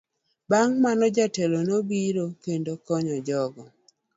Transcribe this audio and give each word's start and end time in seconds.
Bang' 0.49 0.75
mano, 0.83 1.05
jotelo 1.15 1.59
nobiro 1.67 2.25
kendo 2.43 2.71
konyo 2.85 3.15
jogo. 3.27 3.63